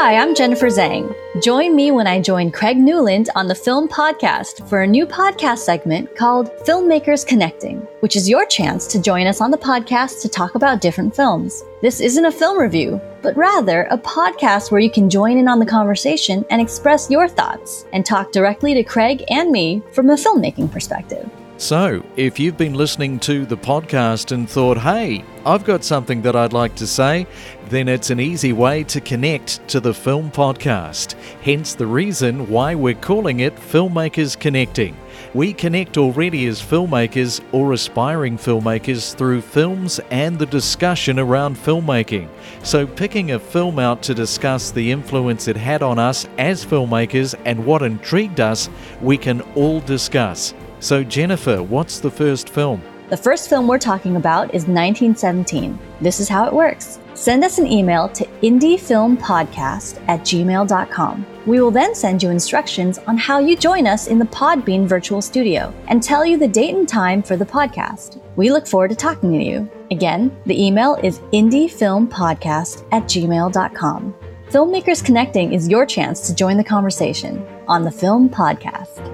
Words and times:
Hi, 0.00 0.14
I'm 0.14 0.32
Jennifer 0.32 0.68
Zhang. 0.68 1.12
Join 1.42 1.74
me 1.74 1.90
when 1.90 2.06
I 2.06 2.20
join 2.20 2.52
Craig 2.52 2.76
Newland 2.76 3.30
on 3.34 3.48
the 3.48 3.54
Film 3.54 3.88
Podcast 3.88 4.66
for 4.68 4.82
a 4.82 4.86
new 4.86 5.04
podcast 5.04 5.58
segment 5.58 6.14
called 6.14 6.52
Filmmakers 6.58 7.26
Connecting, 7.26 7.80
which 7.98 8.14
is 8.14 8.28
your 8.28 8.46
chance 8.46 8.86
to 8.86 9.02
join 9.02 9.26
us 9.26 9.40
on 9.40 9.50
the 9.50 9.58
podcast 9.58 10.22
to 10.22 10.28
talk 10.28 10.54
about 10.54 10.80
different 10.80 11.16
films. 11.16 11.64
This 11.82 11.98
isn't 11.98 12.24
a 12.24 12.30
film 12.30 12.60
review, 12.60 13.00
but 13.22 13.36
rather 13.36 13.88
a 13.90 13.98
podcast 13.98 14.70
where 14.70 14.80
you 14.80 14.88
can 14.88 15.10
join 15.10 15.36
in 15.36 15.48
on 15.48 15.58
the 15.58 15.66
conversation 15.66 16.44
and 16.48 16.62
express 16.62 17.10
your 17.10 17.26
thoughts 17.26 17.84
and 17.92 18.06
talk 18.06 18.30
directly 18.30 18.74
to 18.74 18.84
Craig 18.84 19.24
and 19.30 19.50
me 19.50 19.82
from 19.90 20.10
a 20.10 20.14
filmmaking 20.14 20.70
perspective. 20.70 21.28
So, 21.56 22.04
if 22.14 22.38
you've 22.38 22.56
been 22.56 22.74
listening 22.74 23.18
to 23.18 23.44
the 23.44 23.56
podcast 23.56 24.30
and 24.30 24.48
thought, 24.48 24.78
hey, 24.78 25.24
I've 25.48 25.64
got 25.64 25.82
something 25.82 26.20
that 26.22 26.36
I'd 26.36 26.52
like 26.52 26.74
to 26.74 26.86
say, 26.86 27.26
then 27.70 27.88
it's 27.88 28.10
an 28.10 28.20
easy 28.20 28.52
way 28.52 28.84
to 28.84 29.00
connect 29.00 29.66
to 29.68 29.80
the 29.80 29.94
film 29.94 30.30
podcast. 30.30 31.14
Hence 31.40 31.74
the 31.74 31.86
reason 31.86 32.50
why 32.50 32.74
we're 32.74 32.92
calling 32.92 33.40
it 33.40 33.56
Filmmakers 33.56 34.38
Connecting. 34.38 34.94
We 35.32 35.54
connect 35.54 35.96
already 35.96 36.46
as 36.48 36.60
filmmakers 36.60 37.40
or 37.52 37.72
aspiring 37.72 38.36
filmmakers 38.36 39.14
through 39.14 39.40
films 39.40 40.00
and 40.10 40.38
the 40.38 40.44
discussion 40.44 41.18
around 41.18 41.56
filmmaking. 41.56 42.28
So, 42.62 42.86
picking 42.86 43.30
a 43.30 43.38
film 43.38 43.78
out 43.78 44.02
to 44.02 44.12
discuss 44.12 44.70
the 44.70 44.92
influence 44.92 45.48
it 45.48 45.56
had 45.56 45.82
on 45.82 45.98
us 45.98 46.28
as 46.36 46.62
filmmakers 46.62 47.34
and 47.46 47.64
what 47.64 47.80
intrigued 47.80 48.40
us, 48.40 48.68
we 49.00 49.16
can 49.16 49.40
all 49.54 49.80
discuss. 49.80 50.52
So, 50.80 51.02
Jennifer, 51.02 51.62
what's 51.62 52.00
the 52.00 52.10
first 52.10 52.50
film? 52.50 52.82
The 53.08 53.16
first 53.16 53.48
film 53.48 53.66
we're 53.66 53.78
talking 53.78 54.16
about 54.16 54.54
is 54.54 54.66
1917. 54.66 55.78
This 56.02 56.20
is 56.20 56.28
how 56.28 56.44
it 56.44 56.52
works. 56.52 56.98
Send 57.14 57.42
us 57.42 57.58
an 57.58 57.66
email 57.66 58.10
to 58.10 58.26
indiefilmpodcast 58.42 60.04
at 60.08 60.20
gmail.com. 60.20 61.26
We 61.46 61.60
will 61.62 61.70
then 61.70 61.94
send 61.94 62.22
you 62.22 62.28
instructions 62.28 62.98
on 62.98 63.16
how 63.16 63.38
you 63.38 63.56
join 63.56 63.86
us 63.86 64.08
in 64.08 64.18
the 64.18 64.26
Podbean 64.26 64.86
virtual 64.86 65.22
studio 65.22 65.72
and 65.86 66.02
tell 66.02 66.26
you 66.26 66.36
the 66.36 66.46
date 66.46 66.74
and 66.74 66.86
time 66.86 67.22
for 67.22 67.38
the 67.38 67.46
podcast. 67.46 68.20
We 68.36 68.50
look 68.50 68.66
forward 68.66 68.90
to 68.90 68.96
talking 68.96 69.32
to 69.32 69.42
you. 69.42 69.70
Again, 69.90 70.36
the 70.44 70.62
email 70.62 70.96
is 71.02 71.20
indiefilmpodcast 71.32 72.86
at 72.92 73.04
gmail.com. 73.04 74.14
Filmmakers 74.50 75.02
Connecting 75.02 75.54
is 75.54 75.68
your 75.68 75.86
chance 75.86 76.26
to 76.26 76.34
join 76.34 76.58
the 76.58 76.64
conversation 76.64 77.42
on 77.66 77.84
the 77.84 77.90
Film 77.90 78.28
Podcast. 78.28 79.07